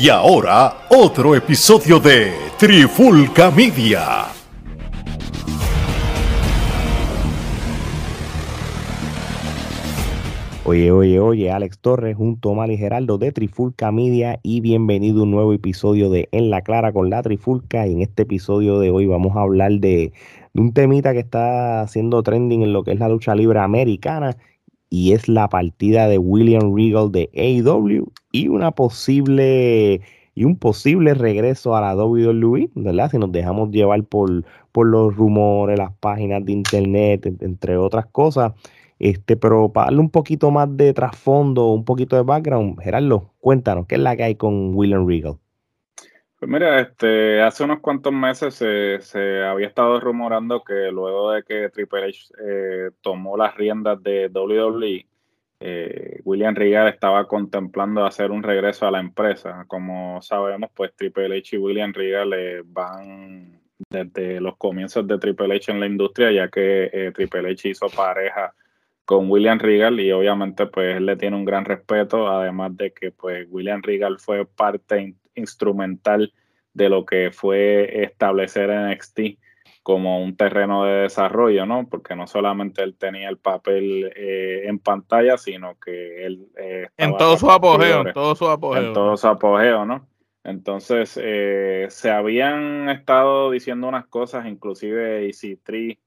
Y 0.00 0.10
ahora, 0.10 0.86
otro 0.90 1.34
episodio 1.34 1.98
de 1.98 2.32
Trifulca 2.56 3.50
Media. 3.50 4.26
Oye, 10.64 10.92
oye, 10.92 11.18
oye, 11.18 11.50
Alex 11.50 11.80
Torres 11.80 12.16
junto 12.16 12.52
a 12.52 12.54
Mali 12.54 12.76
Geraldo 12.76 13.18
de 13.18 13.32
Trifulca 13.32 13.90
Media 13.90 14.38
y 14.44 14.60
bienvenido 14.60 15.18
a 15.18 15.22
un 15.24 15.32
nuevo 15.32 15.52
episodio 15.52 16.10
de 16.10 16.28
En 16.30 16.48
la 16.50 16.60
Clara 16.60 16.92
con 16.92 17.10
la 17.10 17.20
Trifulca. 17.22 17.88
Y 17.88 17.94
en 17.94 18.02
este 18.02 18.22
episodio 18.22 18.78
de 18.78 18.92
hoy 18.92 19.06
vamos 19.06 19.36
a 19.36 19.40
hablar 19.40 19.72
de, 19.80 20.12
de 20.52 20.60
un 20.60 20.72
temita 20.74 21.12
que 21.12 21.18
está 21.18 21.80
haciendo 21.80 22.22
trending 22.22 22.62
en 22.62 22.72
lo 22.72 22.84
que 22.84 22.92
es 22.92 23.00
la 23.00 23.08
lucha 23.08 23.34
libre 23.34 23.58
americana 23.58 24.36
y 24.90 25.12
es 25.12 25.28
la 25.28 25.48
partida 25.48 26.08
de 26.08 26.18
William 26.18 26.74
Regal 26.74 27.12
de 27.12 27.30
AEW 27.34 28.10
y 28.32 28.48
una 28.48 28.70
posible 28.72 30.00
y 30.34 30.44
un 30.44 30.56
posible 30.56 31.14
regreso 31.14 31.74
a 31.74 31.80
la 31.80 31.96
WWE, 31.96 32.70
¿verdad? 32.76 33.10
Si 33.10 33.18
nos 33.18 33.32
dejamos 33.32 33.70
llevar 33.70 34.04
por, 34.04 34.44
por 34.70 34.86
los 34.86 35.16
rumores, 35.16 35.76
las 35.76 35.92
páginas 35.94 36.44
de 36.44 36.52
internet, 36.52 37.26
entre 37.40 37.76
otras 37.76 38.06
cosas. 38.06 38.52
Este, 39.00 39.36
pero 39.36 39.72
para 39.72 39.86
darle 39.86 40.00
un 40.00 40.10
poquito 40.10 40.50
más 40.52 40.68
de 40.76 40.92
trasfondo, 40.94 41.72
un 41.72 41.84
poquito 41.84 42.14
de 42.16 42.22
background, 42.22 42.80
Gerardo, 42.80 43.32
cuéntanos, 43.40 43.86
¿qué 43.86 43.96
es 43.96 44.00
la 44.00 44.16
que 44.16 44.24
hay 44.24 44.34
con 44.36 44.74
William 44.76 45.06
Regal? 45.08 45.38
Pues 46.38 46.48
mira, 46.48 46.80
este, 46.80 47.42
hace 47.42 47.64
unos 47.64 47.80
cuantos 47.80 48.12
meses 48.12 48.54
se, 48.54 49.42
había 49.42 49.66
estado 49.66 49.98
rumorando 49.98 50.62
que 50.62 50.92
luego 50.92 51.32
de 51.32 51.42
que 51.42 51.68
Triple 51.70 52.04
H 52.04 52.32
eh, 52.40 52.90
tomó 53.00 53.36
las 53.36 53.56
riendas 53.56 54.00
de 54.04 54.28
WWE, 54.28 55.08
eh, 55.58 56.20
William 56.24 56.54
Regal 56.54 56.86
estaba 56.86 57.26
contemplando 57.26 58.06
hacer 58.06 58.30
un 58.30 58.44
regreso 58.44 58.86
a 58.86 58.92
la 58.92 59.00
empresa. 59.00 59.64
Como 59.66 60.22
sabemos, 60.22 60.70
pues 60.72 60.94
Triple 60.94 61.38
H 61.38 61.56
y 61.56 61.58
William 61.58 61.92
Regal 61.92 62.32
eh, 62.32 62.62
van 62.64 63.60
desde 63.90 64.40
los 64.40 64.56
comienzos 64.56 65.08
de 65.08 65.18
Triple 65.18 65.56
H 65.56 65.72
en 65.72 65.80
la 65.80 65.86
industria, 65.86 66.30
ya 66.30 66.48
que 66.48 67.10
Triple 67.14 67.50
H 67.50 67.68
hizo 67.68 67.88
pareja 67.88 68.54
con 69.08 69.30
William 69.30 69.58
Regal 69.58 69.98
y 70.00 70.12
obviamente 70.12 70.66
pues 70.66 70.98
él 70.98 71.06
le 71.06 71.16
tiene 71.16 71.34
un 71.34 71.46
gran 71.46 71.64
respeto, 71.64 72.28
además 72.28 72.76
de 72.76 72.92
que 72.92 73.10
pues 73.10 73.46
William 73.48 73.80
Regal 73.82 74.18
fue 74.18 74.44
parte 74.44 75.14
instrumental 75.34 76.34
de 76.74 76.90
lo 76.90 77.06
que 77.06 77.30
fue 77.32 78.02
establecer 78.02 78.68
NXT 78.68 79.20
como 79.82 80.22
un 80.22 80.36
terreno 80.36 80.84
de 80.84 80.92
desarrollo, 81.04 81.64
¿no? 81.64 81.88
Porque 81.88 82.14
no 82.14 82.26
solamente 82.26 82.82
él 82.82 82.96
tenía 82.98 83.30
el 83.30 83.38
papel 83.38 84.12
eh, 84.14 84.64
en 84.66 84.78
pantalla, 84.78 85.38
sino 85.38 85.78
que 85.78 86.26
él... 86.26 86.46
Eh, 86.58 86.88
en 86.98 87.16
todo 87.16 87.38
su 87.38 87.50
apogeo, 87.50 88.06
en 88.06 88.12
todo 88.12 88.34
su 88.34 88.46
apogeo. 88.46 88.88
En 88.88 88.92
todo 88.92 89.16
su 89.16 89.26
apogeo, 89.26 89.86
¿no? 89.86 90.06
Entonces, 90.44 91.18
eh, 91.22 91.86
se 91.88 92.10
habían 92.10 92.90
estado 92.90 93.50
diciendo 93.52 93.88
unas 93.88 94.06
cosas, 94.06 94.44
inclusive 94.44 95.26
EC3 95.30 95.98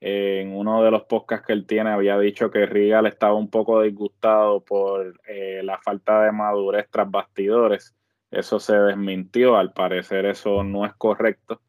en 0.00 0.56
uno 0.56 0.82
de 0.82 0.90
los 0.90 1.04
podcasts 1.04 1.46
que 1.46 1.52
él 1.52 1.66
tiene 1.66 1.90
había 1.90 2.18
dicho 2.18 2.50
que 2.50 2.64
Regal 2.64 3.06
estaba 3.06 3.34
un 3.34 3.50
poco 3.50 3.82
disgustado 3.82 4.64
por 4.64 5.20
eh, 5.26 5.60
la 5.62 5.78
falta 5.78 6.22
de 6.22 6.32
madurez 6.32 6.88
tras 6.90 7.10
bastidores. 7.10 7.94
Eso 8.30 8.60
se 8.60 8.74
desmintió, 8.78 9.56
al 9.58 9.72
parecer 9.72 10.24
eso 10.24 10.64
no 10.64 10.86
es 10.86 10.94
correcto. 10.94 11.60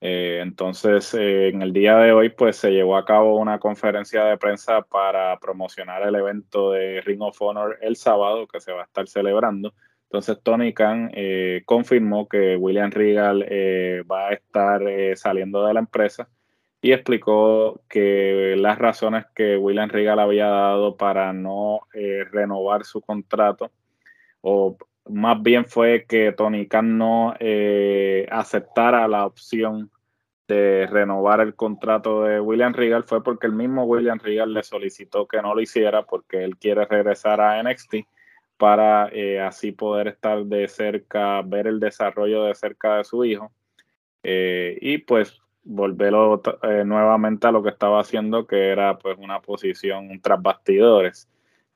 Eh, 0.00 0.40
entonces, 0.42 1.14
eh, 1.14 1.48
en 1.48 1.62
el 1.62 1.72
día 1.72 1.96
de 1.96 2.12
hoy, 2.12 2.28
pues 2.28 2.56
se 2.56 2.70
llevó 2.70 2.96
a 2.96 3.04
cabo 3.04 3.36
una 3.38 3.58
conferencia 3.58 4.24
de 4.24 4.36
prensa 4.38 4.82
para 4.82 5.38
promocionar 5.40 6.02
el 6.02 6.14
evento 6.14 6.72
de 6.72 7.00
Ring 7.02 7.22
of 7.22 7.40
Honor 7.42 7.78
el 7.82 7.96
sábado 7.96 8.46
que 8.46 8.60
se 8.60 8.72
va 8.72 8.82
a 8.82 8.84
estar 8.84 9.08
celebrando. 9.08 9.74
Entonces, 10.04 10.38
Tony 10.42 10.74
Khan 10.74 11.10
confirmó 11.64 12.28
que 12.28 12.56
William 12.56 12.90
Regal 12.90 13.42
va 14.10 14.28
a 14.28 14.32
estar 14.34 14.82
saliendo 15.16 15.64
de 15.66 15.74
la 15.74 15.80
empresa 15.80 16.28
y 16.84 16.92
explicó 16.92 17.80
que 17.88 18.56
las 18.58 18.76
razones 18.76 19.24
que 19.36 19.56
William 19.56 19.88
Regal 19.88 20.18
había 20.18 20.48
dado 20.48 20.96
para 20.96 21.32
no 21.32 21.82
eh, 21.94 22.24
renovar 22.30 22.84
su 22.84 23.00
contrato, 23.00 23.70
o 24.40 24.76
más 25.08 25.40
bien 25.40 25.64
fue 25.64 26.04
que 26.08 26.32
Tony 26.32 26.66
Khan 26.66 26.98
no 26.98 27.36
eh, 27.38 28.26
aceptara 28.32 29.06
la 29.06 29.26
opción 29.26 29.92
de 30.48 30.88
renovar 30.90 31.40
el 31.40 31.54
contrato 31.54 32.24
de 32.24 32.40
William 32.40 32.74
Regal, 32.74 33.04
fue 33.04 33.22
porque 33.22 33.46
el 33.46 33.52
mismo 33.52 33.84
William 33.84 34.18
Regal 34.18 34.52
le 34.52 34.64
solicitó 34.64 35.28
que 35.28 35.40
no 35.40 35.54
lo 35.54 35.60
hiciera 35.60 36.02
porque 36.04 36.42
él 36.42 36.56
quiere 36.56 36.84
regresar 36.86 37.40
a 37.40 37.62
NXT 37.62 37.94
para 38.56 39.08
eh, 39.12 39.40
así 39.40 39.70
poder 39.70 40.08
estar 40.08 40.44
de 40.44 40.66
cerca, 40.66 41.42
ver 41.42 41.68
el 41.68 41.78
desarrollo 41.78 42.42
de 42.44 42.56
cerca 42.56 42.96
de 42.96 43.04
su 43.04 43.24
hijo. 43.24 43.52
y 44.24 44.98
pues 44.98 45.41
volverlo 45.64 46.42
eh, 46.62 46.84
nuevamente 46.84 47.46
a 47.46 47.52
lo 47.52 47.62
que 47.62 47.70
estaba 47.70 48.00
haciendo, 48.00 48.46
que 48.46 48.70
era 48.70 48.98
pues 48.98 49.18
una 49.18 49.40
posición 49.40 50.20
tras 50.20 50.40
bastidores. 50.42 51.28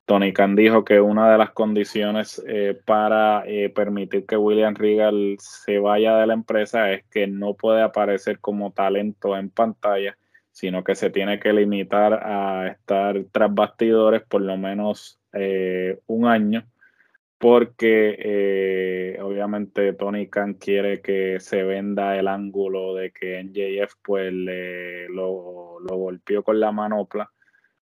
Tony 0.05 0.31
Khan 0.31 0.55
dijo 0.55 0.85
que 0.85 1.01
una 1.01 1.31
de 1.31 1.37
las 1.37 1.51
condiciones 1.51 2.41
eh, 2.47 2.79
para 2.85 3.43
eh, 3.45 3.69
permitir 3.69 4.25
que 4.25 4.37
William 4.37 4.73
Regal 4.75 5.35
se 5.39 5.79
vaya 5.79 6.17
de 6.17 6.27
la 6.27 6.33
empresa 6.33 6.91
es 6.91 7.03
que 7.11 7.27
no 7.27 7.55
puede 7.55 7.81
aparecer 7.81 8.39
como 8.39 8.71
talento 8.71 9.35
en 9.35 9.49
pantalla, 9.49 10.17
sino 10.51 10.83
que 10.83 10.95
se 10.95 11.09
tiene 11.09 11.39
que 11.39 11.51
limitar 11.51 12.13
a 12.13 12.67
estar 12.67 13.25
tras 13.31 13.53
bastidores 13.53 14.23
por 14.23 14.41
lo 14.41 14.57
menos 14.57 15.19
un 16.07 16.25
año 16.25 16.65
porque 17.37 18.15
eh, 18.19 19.19
obviamente 19.21 19.93
Tony 19.93 20.27
Khan 20.27 20.55
quiere 20.55 21.01
que 21.01 21.39
se 21.39 21.63
venda 21.63 22.17
el 22.17 22.27
ángulo 22.27 22.95
de 22.95 23.11
que 23.11 23.43
NJF 23.43 23.95
pues 24.03 24.33
le, 24.33 25.07
lo, 25.09 25.79
lo 25.79 25.95
golpeó 25.95 26.43
con 26.43 26.59
la 26.59 26.71
manopla 26.71 27.31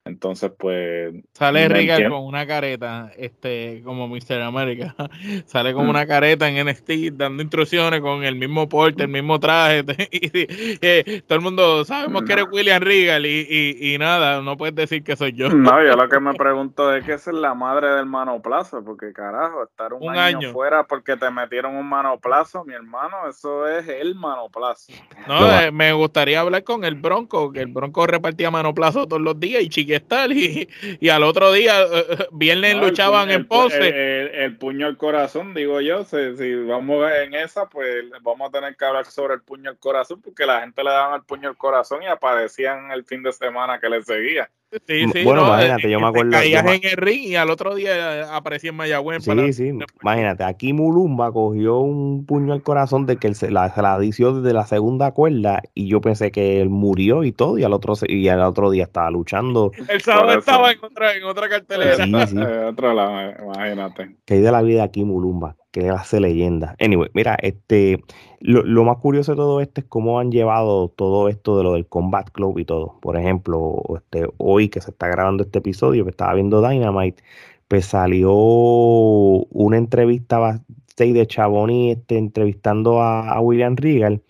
entonces, 0.08 0.52
pues. 0.58 1.14
Sale 1.34 1.68
Regal 1.68 2.10
con 2.10 2.24
una 2.24 2.48
careta, 2.48 3.12
este, 3.18 3.82
como 3.84 4.08
Mr. 4.08 4.42
America. 4.42 4.96
Sale 5.46 5.74
con 5.74 5.86
mm. 5.86 5.90
una 5.90 6.08
careta 6.08 6.48
en 6.48 6.66
NXT 6.66 6.92
dando 7.14 7.44
instrucciones 7.44 8.02
con 8.02 8.24
el 8.24 8.36
mismo 8.36 8.68
porte, 8.68 9.04
el 9.04 9.10
mismo 9.10 9.40
traje. 9.40 9.84
y, 10.12 11.22
todo 11.22 11.38
el 11.38 11.42
mundo 11.42 11.86
sabemos 11.86 12.24
que 12.24 12.34
eres 12.34 12.46
William 12.52 12.82
Regal 12.82 13.26
y, 13.26 13.78
y, 13.80 13.98
nada, 13.98 14.42
no 14.42 14.58
puedes 14.58 14.76
decir 14.76 15.04
que 15.04 15.16
soy 15.16 15.34
yo. 15.34 15.50
No, 15.50 15.84
yo 15.84 15.96
lo 15.96 16.10
que 16.10 16.20
me 16.20 16.34
pregunto 16.36 16.94
es 16.96 17.06
que 17.06 17.14
esa 17.14 17.32
es 17.32 17.38
la 17.38 17.54
madre 17.54 17.90
del 17.90 18.06
manoplazo, 18.06 18.84
porque 18.84 19.14
carajo, 19.14 19.64
estar 19.64 19.94
un, 19.94 20.16
año, 20.18 20.52
fuera 20.52 20.84
porque 20.84 21.18
te 21.18 21.30
metieron 21.30 21.76
un 21.76 21.88
manoplazo, 21.88 22.64
mi 22.64 22.74
hermano, 22.74 23.28
eso 23.30 23.68
es 23.68 23.88
el 23.88 24.16
manoplazo. 24.16 24.94
No, 25.28 25.60
eh, 25.60 25.72
me 25.72 25.94
gustaría 25.94 26.40
hablar 26.40 26.64
con 26.64 26.84
el 26.84 26.96
Bronco, 26.96 27.52
que 27.52 27.62
el 27.62 27.68
Bronco 27.68 28.08
repartía 28.08 28.50
manoplazo 28.50 29.08
todos 29.08 29.22
los 29.22 29.40
días 29.40 29.62
y 29.62 29.70
chique 29.70 29.97
y, 30.32 30.68
y 31.00 31.10
al 31.10 31.24
otro 31.24 31.52
día, 31.52 31.82
eh, 31.82 32.06
eh, 32.10 32.28
viernes 32.32 32.76
luchaban 32.76 33.32
en 33.32 33.48
pose. 33.48 34.44
El, 34.44 34.58
puño 34.58 34.88
al 34.88 34.98
corazón, 34.98 35.54
digo 35.54 35.82
yo, 35.82 36.04
si, 36.04 36.56
vamos 36.64 37.12
en 37.12 37.34
esa, 37.34 37.68
pues 37.68 38.06
vamos 38.22 38.50
a 38.50 38.52
tener 38.52 38.76
que 38.76 38.86
hablar 38.86 39.06
sobre 39.06 39.36
el 39.36 39.42
puño 39.42 39.70
al 39.70 39.78
corazón, 39.78 40.22
porque 40.22 40.46
la 40.46 40.62
gente 40.62 40.84
le 40.84 40.90
daban 40.90 41.16
el 41.16 41.26
puño 41.26 41.50
al 41.50 41.58
corazón 41.58 42.04
y 42.04 42.08
aparecían 42.08 42.92
el 42.92 43.04
fin 43.06 43.24
de 43.24 43.32
semana 43.32 43.80
que 43.80 43.90
le 43.90 44.02
seguía. 44.04 44.50
Sí, 44.86 45.06
sí, 45.14 45.24
bueno, 45.24 45.48
imagínate, 45.48 45.90
yo 45.90 46.00
me 46.00 46.08
acuerdo. 46.08 46.32
Caías 46.32 46.66
en 46.66 46.82
el 46.84 46.98
ring 46.98 47.24
y 47.24 47.36
al 47.36 47.50
otro 47.50 47.74
día 47.76 48.36
aparecía 48.36 48.72
en 48.72 48.76
Mayagüez. 48.76 49.24
Sí, 49.24 49.54
sí, 49.54 49.72
imagínate, 50.02 50.44
aquí 50.44 50.74
Mulumba 50.74 51.32
cogió 51.32 51.80
un 51.80 52.26
puño 52.26 52.52
al 52.52 52.62
corazón 52.62 53.06
de 53.06 53.18
que 53.18 53.28
él 53.28 53.36
se 53.36 53.50
la, 53.50 53.74
se 53.74 53.82
la 53.82 53.98
desde 53.98 54.54
la 54.54 54.66
segunda 54.66 55.12
cuerda 55.12 55.62
y 55.74 55.88
yo 55.88 56.02
pensé 56.02 56.32
que 56.32 56.62
él 56.62 56.70
murió 56.70 57.24
y 57.24 57.32
todo 57.32 57.58
y 57.58 57.64
al 57.64 57.74
otro, 57.74 57.94
y 58.08 58.28
al 58.28 58.42
otro 58.42 58.70
día 58.70 58.84
estaba 58.84 59.10
luchando. 59.10 59.72
El 59.88 60.02
sábado 60.02 60.38
estaba 60.38 60.72
en 60.72 60.84
otra, 60.84 61.16
en 61.16 61.24
otra 61.24 61.48
cartelera. 61.48 62.06
Sí, 62.06 62.12
sí. 62.28 62.38
otro 62.68 62.94
lado, 62.94 63.34
imagínate. 63.44 64.18
Que 64.26 64.36
hay 64.36 64.42
de 64.42 64.52
la 64.52 64.62
vida 64.62 64.84
aquí 64.84 65.04
Mulumba 65.04 65.56
que 65.78 65.90
hace 65.90 66.20
leyenda. 66.20 66.76
Anyway, 66.80 67.10
mira, 67.14 67.38
este, 67.42 68.04
lo, 68.40 68.84
más 68.84 68.98
curioso 68.98 69.34
de 69.34 69.38
todo 69.38 69.62
esto 69.62 69.82
es 69.82 69.88
cómo 69.88 70.20
han 70.20 70.32
llevado 70.32 70.90
todo 70.90 71.30
esto 71.30 71.58
de 71.58 71.64
lo 71.64 71.74
del 71.74 71.88
Combat 71.88 72.30
Club 72.32 72.60
y 72.60 72.66
todo. 72.66 72.98
Por 73.02 73.18
ejemplo, 73.18 73.82
este, 73.96 74.28
hoy 74.38 74.70
que 74.70 74.82
se 74.82 74.92
está 74.92 75.08
grabando 75.08 75.44
este 75.44 75.60
episodio, 75.60 76.04
que 76.04 76.12
estaba 76.12 76.34
viendo 76.34 76.68
Dynamite, 76.68 77.24
pues 77.68 77.86
salió 77.86 78.32
una 78.34 79.78
entrevista 79.78 80.62
de 80.98 81.28
Chaboni 81.28 81.92
este, 81.92 82.18
entrevistando 82.18 83.02
a, 83.02 83.40
William 83.42 83.76
Regal. 83.76 84.22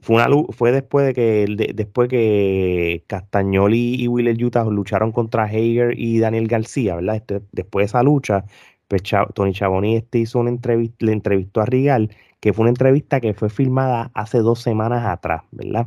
Fue, 0.00 0.16
una, 0.16 0.26
fue 0.52 0.72
después 0.72 1.06
de 1.06 1.14
que 1.14 1.72
después 1.74 2.08
que 2.08 3.04
Castagnoli 3.06 3.96
y 4.02 4.08
Willer 4.08 4.42
Utah 4.42 4.64
lucharon 4.64 5.12
contra 5.12 5.44
Hager 5.44 5.98
y 5.98 6.18
Daniel 6.18 6.48
García, 6.48 6.96
¿verdad? 6.96 7.16
Este, 7.16 7.42
después 7.52 7.84
de 7.84 7.86
esa 7.86 8.02
lucha, 8.02 8.46
pues 8.90 9.04
Tony 9.34 9.52
Chaboni 9.52 9.94
este 9.94 10.18
hizo 10.18 10.40
una 10.40 10.50
entrevista, 10.50 11.06
le 11.06 11.12
entrevistó 11.12 11.60
a 11.60 11.64
Rigal, 11.64 12.10
que 12.40 12.52
fue 12.52 12.62
una 12.62 12.70
entrevista 12.70 13.20
que 13.20 13.34
fue 13.34 13.48
filmada 13.48 14.10
hace 14.14 14.38
dos 14.38 14.60
semanas 14.60 15.06
atrás, 15.06 15.42
¿verdad? 15.52 15.86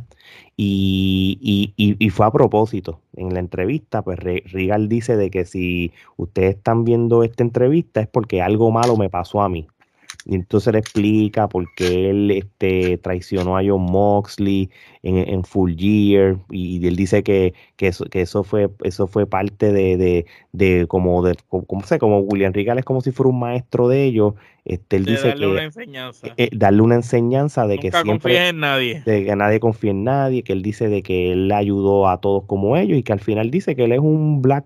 Y, 0.55 1.73
y, 1.75 2.09
fue 2.11 2.25
a 2.25 2.31
propósito. 2.31 3.01
En 3.17 3.33
la 3.33 3.41
entrevista, 3.41 4.03
pues 4.03 4.19
Rigal 4.19 4.87
dice 4.87 5.17
de 5.17 5.29
que 5.29 5.43
si 5.43 5.91
ustedes 6.15 6.55
están 6.55 6.85
viendo 6.85 7.23
esta 7.23 7.43
entrevista 7.43 7.99
es 7.99 8.07
porque 8.07 8.41
algo 8.41 8.71
malo 8.71 8.95
me 8.95 9.09
pasó 9.09 9.41
a 9.41 9.49
mí. 9.49 9.67
Y 10.25 10.35
entonces 10.35 10.71
le 10.71 10.79
explica 10.79 11.49
por 11.49 11.65
qué 11.75 12.09
él 12.09 12.31
este, 12.31 12.97
traicionó 12.97 13.57
a 13.57 13.61
John 13.65 13.83
Moxley 13.83 14.69
en, 15.01 15.43
Full 15.43 15.75
Year. 15.75 16.37
Y, 16.49 16.85
él 16.87 16.95
dice 16.95 17.23
que, 17.23 17.53
que, 17.75 17.87
eso, 17.87 18.05
que 18.05 18.21
eso 18.21 18.43
fue 18.43 18.69
eso 18.83 19.07
fue 19.07 19.27
parte 19.27 19.73
de, 19.73 19.97
de, 19.97 20.25
de 20.53 20.87
como 20.87 21.23
de 21.23 21.35
como, 21.47 21.83
sé, 21.83 21.99
como 21.99 22.19
William 22.19 22.53
Regal 22.53 22.79
es 22.79 22.85
como 22.85 23.01
si 23.01 23.11
fuera 23.11 23.29
un 23.29 23.39
maestro 23.39 23.89
de 23.89 24.05
ellos. 24.05 24.33
Este, 24.63 24.95
él 24.95 25.05
dice 25.05 25.27
darle 25.27 25.45
que 25.45 25.51
una 25.51 25.63
enseñanza. 25.63 26.27
Eh, 26.37 26.49
darle 26.53 26.81
una 26.81 26.95
enseñanza 26.95 27.67
de 27.67 27.79
que 27.79 27.91
siempre 27.91 28.47
en 28.47 28.59
nadie. 28.61 29.03
De 29.05 29.25
que 29.25 29.35
nadie 29.35 29.59
confía 29.59 29.91
en 29.91 30.05
nadie, 30.05 30.43
que 30.43 30.53
él 30.53 30.61
dice 30.61 30.87
de 30.87 31.03
que 31.03 31.33
él 31.33 31.51
ayudó 31.51 32.07
a 32.07 32.21
todos 32.21 32.45
como 32.45 32.77
ellos 32.77 32.97
y 32.97 33.03
que 33.03 33.11
al 33.11 33.19
final 33.19 33.51
dice 33.51 33.75
que 33.75 33.83
él 33.83 33.91
es 33.91 33.99
un 33.99 34.41
Black 34.41 34.65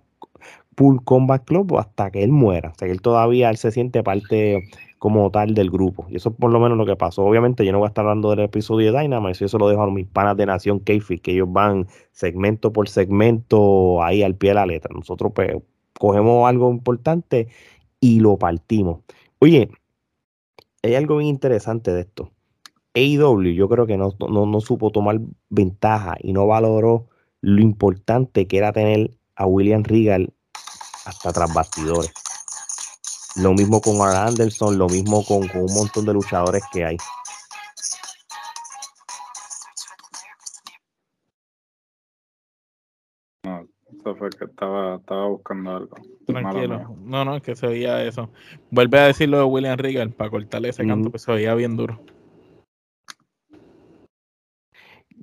Pool 0.75 1.03
Combat 1.03 1.43
Club 1.43 1.75
hasta 1.79 2.11
que 2.11 2.23
él 2.23 2.31
muera. 2.31 2.69
O 2.69 2.75
sea, 2.75 2.87
que 2.87 2.91
él 2.91 3.01
todavía 3.01 3.49
él 3.49 3.57
se 3.57 3.71
siente 3.71 4.03
parte 4.03 4.69
como 4.97 5.29
tal 5.31 5.53
del 5.53 5.69
grupo. 5.69 6.07
Y 6.09 6.15
eso 6.15 6.29
es 6.29 6.35
por 6.35 6.51
lo 6.51 6.59
menos 6.59 6.77
lo 6.77 6.85
que 6.85 6.95
pasó. 6.95 7.23
Obviamente 7.23 7.65
yo 7.65 7.71
no 7.71 7.79
voy 7.79 7.85
a 7.85 7.89
estar 7.89 8.03
hablando 8.03 8.29
del 8.31 8.39
episodio 8.39 8.91
de 8.91 8.99
Dynamite, 8.99 9.45
eso 9.45 9.57
lo 9.57 9.69
dejo 9.69 9.83
a 9.83 9.91
mis 9.91 10.07
panas 10.07 10.37
de 10.37 10.45
Nación 10.45 10.79
Keifi, 10.79 11.19
que 11.19 11.33
ellos 11.33 11.51
van 11.51 11.87
segmento 12.11 12.73
por 12.73 12.89
segmento 12.89 14.03
ahí 14.03 14.23
al 14.23 14.35
pie 14.35 14.51
de 14.51 14.55
la 14.55 14.65
letra. 14.65 14.91
Nosotros 14.93 15.31
pues 15.35 15.55
cogemos 15.99 16.47
algo 16.47 16.71
importante 16.71 17.47
y 17.99 18.19
lo 18.19 18.37
partimos. 18.37 19.01
Oye, 19.39 19.69
hay 20.83 20.95
algo 20.95 21.17
bien 21.17 21.29
interesante 21.29 21.91
de 21.91 22.01
esto. 22.01 22.31
AEW 22.93 23.53
yo 23.53 23.69
creo 23.69 23.85
que 23.85 23.97
no, 23.97 24.15
no 24.19 24.61
supo 24.61 24.89
tomar 24.89 25.19
ventaja 25.49 26.15
y 26.19 26.33
no 26.33 26.47
valoró 26.47 27.07
lo 27.41 27.61
importante 27.61 28.47
que 28.47 28.57
era 28.57 28.73
tener 28.73 29.11
a 29.35 29.45
William 29.45 29.83
Regal 29.83 30.33
hasta 31.05 31.31
tras 31.31 31.53
bastidores. 31.53 32.11
Lo 33.39 33.53
mismo 33.53 33.79
con 33.81 34.01
Arn 34.01 34.29
Anderson, 34.29 34.79
lo 34.79 34.87
mismo 34.87 35.23
con, 35.23 35.43
un 35.43 35.73
montón 35.73 36.05
de 36.05 36.13
luchadores 36.13 36.63
que 36.73 36.83
hay. 36.83 36.97
No, 43.43 43.67
eso 43.91 44.15
fue 44.15 44.29
que 44.31 44.45
estaba, 44.45 44.95
estaba 44.95 45.27
buscando 45.27 45.75
algo. 45.75 45.95
Tranquilo. 46.25 46.95
No, 47.03 47.25
no, 47.25 47.35
es 47.35 47.43
que 47.43 47.55
se 47.55 47.67
veía 47.67 48.03
eso. 48.03 48.31
Vuelve 48.71 48.99
a 48.99 49.05
decirlo 49.05 49.37
de 49.37 49.43
William 49.43 49.77
Regal 49.77 50.11
para 50.11 50.31
cortarle 50.31 50.69
ese 50.69 50.87
canto 50.87 51.11
que 51.11 51.19
se 51.19 51.31
veía 51.31 51.53
bien 51.53 51.77
duro. 51.77 52.01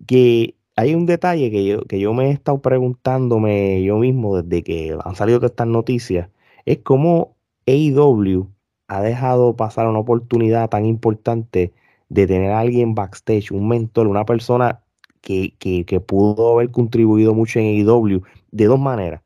Que 0.06 0.54
hay 0.76 0.94
un 0.94 1.06
detalle 1.06 1.50
que 1.50 1.64
yo, 1.64 1.82
que 1.82 1.98
yo 1.98 2.14
me 2.14 2.28
he 2.28 2.30
estado 2.30 2.60
preguntándome 2.62 3.82
yo 3.82 3.96
mismo 3.96 4.40
desde 4.40 4.62
que 4.62 4.96
han 5.04 5.16
salido 5.16 5.40
todas 5.40 5.50
estas 5.50 5.66
noticias. 5.66 6.30
Es 6.64 6.78
cómo 6.78 7.33
AEW 7.66 8.48
ha 8.88 9.00
dejado 9.00 9.56
pasar 9.56 9.86
una 9.88 10.00
oportunidad 10.00 10.68
tan 10.68 10.86
importante 10.86 11.72
de 12.08 12.26
tener 12.26 12.52
a 12.52 12.60
alguien 12.60 12.94
backstage, 12.94 13.50
un 13.50 13.68
mentor, 13.68 14.06
una 14.06 14.24
persona 14.24 14.82
que, 15.20 16.02
pudo 16.06 16.52
haber 16.52 16.70
contribuido 16.70 17.34
mucho 17.34 17.58
en 17.58 17.66
AEW 17.66 18.22
de 18.50 18.64
dos 18.66 18.78
maneras. 18.78 19.22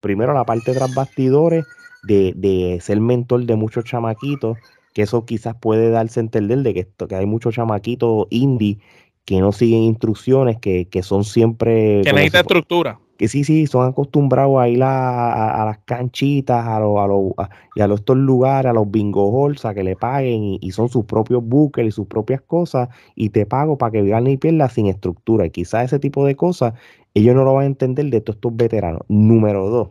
Primero, 0.00 0.32
la 0.32 0.44
parte 0.44 0.72
tras 0.72 0.94
bastidores 0.94 1.64
de, 2.02 2.32
de, 2.34 2.80
ser 2.80 3.00
mentor 3.00 3.44
de 3.44 3.54
muchos 3.54 3.84
chamaquitos, 3.84 4.58
que 4.94 5.02
eso 5.02 5.24
quizás 5.24 5.54
puede 5.54 5.90
darse 5.90 6.20
a 6.20 6.22
entender 6.22 6.58
de 6.58 6.74
que, 6.74 6.88
que 7.08 7.14
hay 7.14 7.26
muchos 7.26 7.54
chamaquitos 7.54 8.26
indie 8.30 8.78
que 9.24 9.40
no 9.40 9.52
siguen 9.52 9.82
instrucciones, 9.82 10.58
que, 10.58 10.88
son 11.02 11.24
siempre... 11.24 12.00
Que 12.02 12.12
necesita 12.12 12.40
estructura 12.40 12.98
que 13.22 13.28
sí, 13.28 13.44
sí, 13.44 13.68
son 13.68 13.88
acostumbrados 13.88 14.60
a 14.60 14.68
ir 14.68 14.82
a, 14.82 15.62
las 15.64 15.78
canchitas, 15.84 16.66
a, 16.66 16.80
los, 16.80 16.98
a, 17.38 17.50
y 17.76 17.80
a 17.80 17.84
estos 17.84 18.16
lugares, 18.16 18.68
a 18.68 18.72
los 18.72 18.90
bingo 18.90 19.30
halls, 19.46 19.64
a 19.64 19.72
que 19.74 19.84
le 19.84 19.94
paguen 19.94 20.58
y, 20.60 20.72
son 20.72 20.88
sus 20.88 21.04
propios 21.04 21.40
buques 21.44 21.86
y 21.86 21.92
sus 21.92 22.08
propias 22.08 22.42
cosas 22.42 22.88
y 23.14 23.28
te 23.28 23.46
pago 23.46 23.78
para 23.78 23.92
que 23.92 24.02
vean 24.02 24.26
y 24.26 24.38
pierdas 24.38 24.72
sin 24.72 24.86
estructura. 24.88 25.46
Y 25.46 25.50
quizás 25.50 25.84
ese 25.84 26.00
tipo 26.00 26.26
de 26.26 26.34
cosas 26.34 26.74
ellos 27.14 27.36
no 27.36 27.44
lo 27.44 27.54
van 27.54 27.62
a 27.62 27.66
entender 27.66 28.06
de 28.06 28.20
todos 28.22 28.38
estos 28.38 28.56
veteranos. 28.56 29.02
Número 29.06 29.70
dos, 29.70 29.90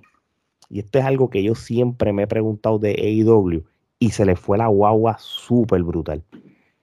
y 0.69 0.79
esto 0.79 0.99
es 0.99 1.05
algo 1.05 1.29
que 1.29 1.41
yo 1.41 1.55
siempre 1.55 2.11
me 2.11 2.23
he 2.23 2.27
preguntado 2.27 2.79
de 2.79 2.89
AEW 2.89 3.63
y 3.97 4.09
se 4.09 4.25
le 4.25 4.35
fue 4.35 4.57
la 4.57 4.67
guagua 4.67 5.15
súper 5.19 5.83
brutal. 5.83 6.21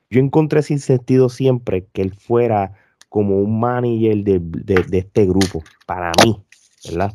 Yo 0.09 0.19
encontré 0.19 0.63
sin 0.63 0.79
sentido 0.79 1.29
siempre 1.29 1.85
que 1.93 2.01
él 2.01 2.15
fuera 2.15 2.73
como 3.09 3.39
un 3.39 3.59
manager 3.59 4.25
de, 4.25 4.87
este 4.93 5.27
grupo, 5.27 5.63
para 5.87 6.13
mí, 6.25 6.37
¿verdad? 6.85 7.13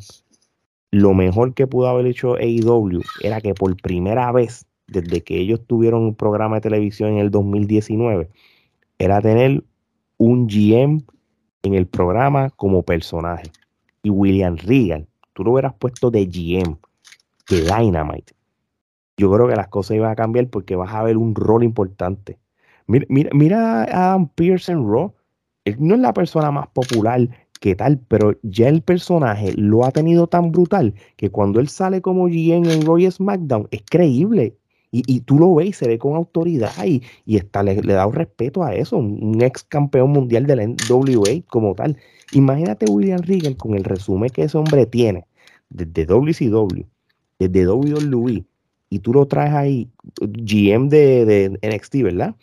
Lo 0.90 1.14
mejor 1.14 1.54
que 1.54 1.66
pudo 1.66 1.88
haber 1.88 2.06
hecho 2.06 2.36
AEW 2.36 3.02
era 3.20 3.40
que 3.40 3.54
por 3.54 3.76
primera 3.80 4.30
vez, 4.32 4.66
desde 4.86 5.22
que 5.22 5.38
ellos 5.38 5.60
tuvieron 5.66 6.02
un 6.02 6.14
programa 6.14 6.56
de 6.56 6.62
televisión 6.62 7.12
en 7.12 7.18
el 7.18 7.30
2019, 7.30 8.28
era 8.98 9.20
tener 9.20 9.64
un 10.18 10.46
GM 10.46 11.02
en 11.62 11.74
el 11.74 11.86
programa 11.86 12.50
como 12.50 12.82
personaje. 12.82 13.50
Y 14.02 14.10
William 14.10 14.56
Regal, 14.56 15.06
tú 15.32 15.44
lo 15.44 15.52
hubieras 15.52 15.74
puesto 15.74 16.10
de 16.10 16.26
GM, 16.26 16.76
de 17.48 17.62
Dynamite. 17.62 18.34
Yo 19.16 19.32
creo 19.32 19.48
que 19.48 19.56
las 19.56 19.68
cosas 19.68 19.96
iban 19.96 20.10
a 20.10 20.16
cambiar 20.16 20.48
porque 20.48 20.76
vas 20.76 20.92
a 20.92 21.02
ver 21.02 21.16
un 21.16 21.34
rol 21.34 21.64
importante. 21.64 22.38
Mira, 22.86 23.06
mira, 23.08 23.30
mira 23.32 23.82
a 23.82 24.10
Adam 24.10 24.28
Pearson 24.28 24.86
Raw 24.86 25.14
él 25.64 25.76
no 25.78 25.94
es 25.94 26.00
la 26.00 26.12
persona 26.12 26.50
más 26.50 26.68
popular 26.68 27.28
que 27.60 27.74
tal, 27.74 27.98
pero 28.08 28.36
ya 28.42 28.68
el 28.68 28.82
personaje 28.82 29.54
lo 29.56 29.84
ha 29.84 29.90
tenido 29.90 30.26
tan 30.26 30.52
brutal 30.52 30.94
que 31.16 31.30
cuando 31.30 31.60
él 31.60 31.68
sale 31.68 32.02
como 32.02 32.26
GM 32.26 32.70
en 32.70 32.84
Roy 32.84 33.10
SmackDown 33.10 33.68
es 33.70 33.82
creíble. 33.88 34.56
Y, 34.96 35.22
tú 35.22 35.40
lo 35.40 35.52
ves 35.56 35.70
y 35.70 35.72
se 35.72 35.88
ve 35.88 35.98
con 35.98 36.14
autoridad 36.14 36.70
y, 36.84 37.02
y 37.26 37.36
está, 37.36 37.64
le, 37.64 37.74
da 37.82 38.06
un 38.06 38.12
respeto 38.12 38.62
a 38.62 38.76
eso, 38.76 38.96
un, 38.96 39.42
ex 39.42 39.64
campeón 39.64 40.10
mundial 40.10 40.46
de 40.46 40.54
la 40.54 40.64
NWA 40.68 41.42
como 41.48 41.74
tal. 41.74 41.96
Imagínate 42.32 42.86
William 42.88 43.20
Regal 43.20 43.56
con 43.56 43.74
el 43.74 43.82
resumen 43.82 44.30
que 44.30 44.44
ese 44.44 44.56
hombre 44.56 44.86
tiene 44.86 45.26
desde 45.68 46.06
WCW, 46.06 46.84
desde 47.40 47.66
WWE, 47.68 48.44
y 48.88 48.98
tú 49.00 49.12
lo 49.12 49.26
traes 49.26 49.52
ahí, 49.52 49.90
GM 50.20 50.88
de, 50.88 51.24
de 51.24 51.58
NXT, 51.60 52.02
¿verdad? 52.02 52.36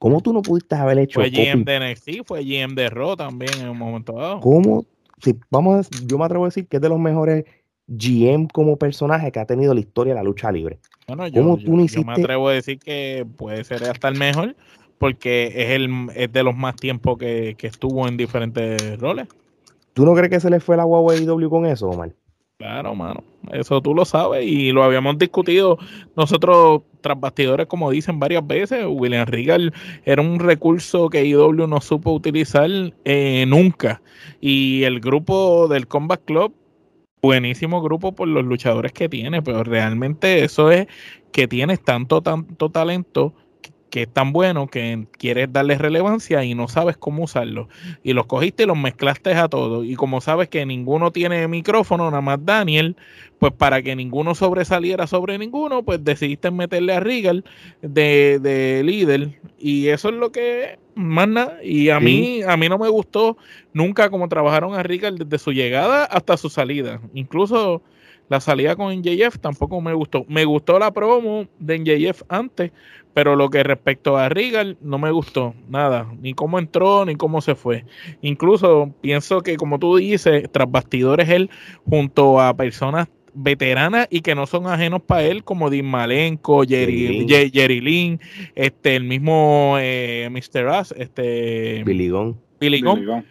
¿Cómo 0.00 0.22
tú 0.22 0.32
no 0.32 0.40
pudiste 0.40 0.74
haber 0.76 0.98
hecho? 0.98 1.20
Fue 1.20 1.28
GM 1.28 1.62
de 1.62 1.78
NXT, 1.78 2.26
fue 2.26 2.42
GM 2.42 2.74
de 2.74 2.88
Raw 2.88 3.16
también 3.16 3.52
en 3.60 3.68
un 3.68 3.76
momento 3.76 4.14
dado. 4.14 4.40
¿Cómo? 4.40 4.86
Si, 5.22 5.38
vamos 5.50 5.86
a, 5.86 6.06
yo 6.06 6.16
me 6.16 6.24
atrevo 6.24 6.44
a 6.44 6.48
decir 6.48 6.66
que 6.66 6.78
es 6.78 6.80
de 6.80 6.88
los 6.88 6.98
mejores 6.98 7.44
GM 7.86 8.48
como 8.48 8.78
personaje 8.78 9.30
que 9.30 9.40
ha 9.40 9.44
tenido 9.44 9.74
la 9.74 9.80
historia 9.80 10.14
de 10.14 10.20
la 10.20 10.24
lucha 10.24 10.50
libre. 10.50 10.78
Bueno, 11.06 11.28
yo, 11.28 11.58
tú 11.58 12.04
me 12.06 12.12
atrevo 12.14 12.48
a 12.48 12.54
decir 12.54 12.78
que 12.78 13.26
puede 13.36 13.62
ser 13.62 13.84
hasta 13.84 14.08
el 14.08 14.16
mejor 14.16 14.56
porque 14.96 15.52
es, 15.54 15.70
el, 15.72 16.08
es 16.14 16.32
de 16.32 16.44
los 16.44 16.56
más 16.56 16.76
tiempos 16.76 17.18
que, 17.18 17.54
que 17.58 17.66
estuvo 17.66 18.08
en 18.08 18.16
diferentes 18.16 18.98
roles. 18.98 19.28
¿Tú 19.92 20.06
no 20.06 20.14
crees 20.14 20.30
que 20.30 20.40
se 20.40 20.48
le 20.48 20.60
fue 20.60 20.78
la 20.78 20.86
Huawei 20.86 21.26
W 21.26 21.50
con 21.50 21.66
eso, 21.66 21.90
Omar? 21.90 22.14
Claro, 22.56 22.94
mano. 22.94 23.22
Eso 23.52 23.82
tú 23.82 23.94
lo 23.94 24.06
sabes 24.06 24.46
y 24.46 24.72
lo 24.72 24.82
habíamos 24.82 25.18
discutido 25.18 25.76
nosotros 26.16 26.82
tras 27.00 27.18
bastidores, 27.18 27.66
como 27.66 27.90
dicen 27.90 28.18
varias 28.18 28.46
veces. 28.46 28.84
William 28.88 29.26
Regal 29.26 29.72
era 30.04 30.22
un 30.22 30.38
recurso 30.38 31.08
que 31.08 31.24
IW 31.24 31.66
no 31.66 31.80
supo 31.80 32.12
utilizar 32.12 32.70
eh, 33.04 33.44
nunca. 33.46 34.02
Y 34.40 34.82
el 34.84 35.00
grupo 35.00 35.68
del 35.68 35.86
Combat 35.86 36.20
Club, 36.24 36.54
buenísimo 37.22 37.82
grupo 37.82 38.12
por 38.12 38.28
los 38.28 38.44
luchadores 38.44 38.92
que 38.92 39.08
tiene, 39.08 39.42
pero 39.42 39.64
realmente 39.64 40.44
eso 40.44 40.70
es 40.70 40.86
que 41.32 41.46
tienes 41.46 41.80
tanto, 41.82 42.22
tanto 42.22 42.70
talento 42.70 43.34
que 43.90 44.02
es 44.02 44.08
tan 44.08 44.32
bueno 44.32 44.68
que 44.68 45.06
quieres 45.18 45.52
darle 45.52 45.76
relevancia 45.76 46.44
y 46.44 46.54
no 46.54 46.68
sabes 46.68 46.96
cómo 46.96 47.24
usarlo. 47.24 47.68
Y 48.02 48.12
los 48.12 48.26
cogiste 48.26 48.62
y 48.62 48.66
los 48.66 48.78
mezclaste 48.78 49.34
a 49.34 49.48
todos. 49.48 49.84
Y 49.84 49.96
como 49.96 50.20
sabes 50.20 50.48
que 50.48 50.64
ninguno 50.64 51.10
tiene 51.10 51.46
micrófono, 51.48 52.10
nada 52.10 52.22
más 52.22 52.38
Daniel, 52.44 52.96
pues 53.38 53.52
para 53.52 53.82
que 53.82 53.96
ninguno 53.96 54.34
sobresaliera 54.34 55.06
sobre 55.06 55.36
ninguno, 55.38 55.82
pues 55.82 56.02
decidiste 56.04 56.50
meterle 56.50 56.94
a 56.94 57.00
Regal 57.00 57.44
de, 57.82 58.82
líder. 58.84 59.40
Y 59.58 59.88
eso 59.88 60.08
es 60.08 60.14
lo 60.14 60.30
que 60.30 60.78
más 60.94 61.28
nada. 61.28 61.58
Y 61.62 61.90
a 61.90 62.00
mí, 62.00 62.42
a 62.42 62.56
mí 62.56 62.68
no 62.68 62.78
me 62.78 62.88
gustó 62.88 63.36
nunca 63.72 64.08
como 64.10 64.28
trabajaron 64.28 64.74
a 64.74 64.82
Regal 64.82 65.18
desde 65.18 65.38
su 65.38 65.52
llegada 65.52 66.04
hasta 66.04 66.36
su 66.36 66.48
salida. 66.48 67.00
Incluso 67.12 67.82
la 68.30 68.40
salida 68.40 68.76
con 68.76 68.94
NJF 68.96 69.38
tampoco 69.40 69.80
me 69.80 69.92
gustó. 69.92 70.24
Me 70.28 70.44
gustó 70.44 70.78
la 70.78 70.92
promo 70.92 71.46
de 71.58 71.80
NJF 71.80 72.22
antes, 72.28 72.70
pero 73.12 73.34
lo 73.34 73.50
que 73.50 73.64
respecto 73.64 74.16
a 74.16 74.28
Regal 74.28 74.78
no 74.80 74.98
me 74.98 75.10
gustó 75.10 75.52
nada, 75.68 76.08
ni 76.20 76.32
cómo 76.32 76.60
entró, 76.60 77.04
ni 77.04 77.16
cómo 77.16 77.40
se 77.40 77.56
fue. 77.56 77.84
Incluso 78.22 78.94
pienso 79.00 79.40
que, 79.40 79.56
como 79.56 79.80
tú 79.80 79.96
dices, 79.96 80.48
tras 80.52 80.70
bastidores 80.70 81.28
él, 81.28 81.50
junto 81.84 82.40
a 82.40 82.54
personas 82.54 83.08
veteranas 83.34 84.06
y 84.10 84.20
que 84.20 84.36
no 84.36 84.46
son 84.46 84.68
ajenos 84.68 85.02
para 85.02 85.24
él, 85.24 85.42
como 85.42 85.68
Dean 85.68 85.86
Malenko, 85.86 86.62
Jerry, 86.62 87.26
Jerry, 87.28 87.80
Lynn, 87.80 88.20
este, 88.54 88.94
el 88.94 89.04
mismo 89.04 89.74
eh, 89.80 90.28
Mr. 90.30 90.68
Ass, 90.68 90.94
este, 90.96 91.82
Billy 91.84 92.08
Gunn. 92.08 92.40
Billy 92.60 92.80
Gunn. 92.80 93.24